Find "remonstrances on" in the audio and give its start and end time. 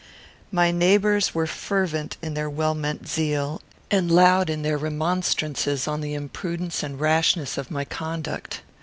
4.79-6.01